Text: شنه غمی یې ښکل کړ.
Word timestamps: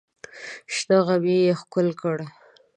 شنه 0.75 0.97
غمی 1.05 1.35
یې 1.45 1.53
ښکل 1.59 1.87
کړ. 2.01 2.17